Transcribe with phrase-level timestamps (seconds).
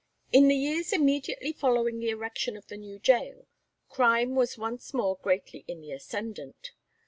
[0.31, 3.45] In the years immediately following the erection of the new gaol,
[3.87, 6.71] crime was once more greatly in the ascendant.